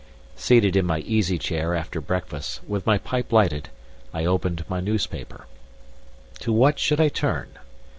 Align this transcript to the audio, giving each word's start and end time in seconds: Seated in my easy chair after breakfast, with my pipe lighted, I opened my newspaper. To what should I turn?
Seated 0.35 0.75
in 0.75 0.87
my 0.87 1.01
easy 1.01 1.37
chair 1.37 1.75
after 1.75 2.01
breakfast, 2.01 2.61
with 2.67 2.87
my 2.87 2.97
pipe 2.97 3.31
lighted, 3.31 3.69
I 4.15 4.25
opened 4.25 4.65
my 4.67 4.79
newspaper. 4.79 5.45
To 6.39 6.51
what 6.51 6.79
should 6.79 6.99
I 6.99 7.09
turn? 7.09 7.49